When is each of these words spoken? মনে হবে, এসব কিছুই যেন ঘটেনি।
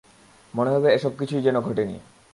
মনে 0.53 0.69
হবে, 0.69 0.89
এসব 0.93 1.11
কিছুই 1.19 1.41
যেন 1.41 1.61
ঘটেনি। 1.61 1.99